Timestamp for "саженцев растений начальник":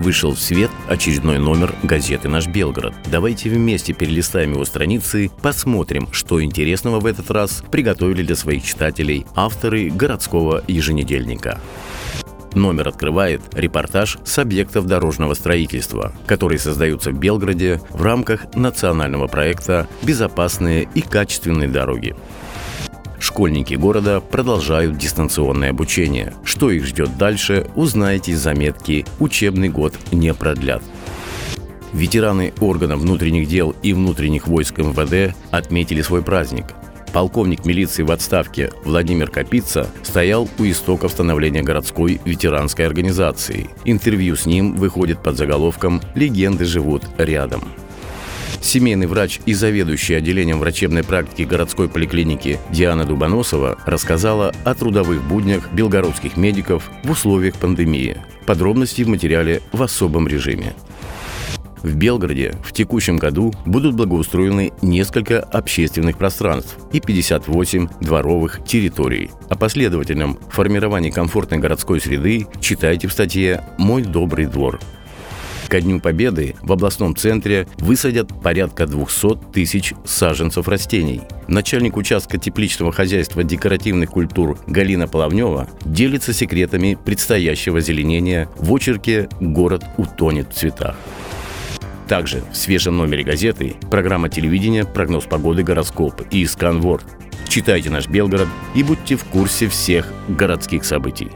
80.04-81.96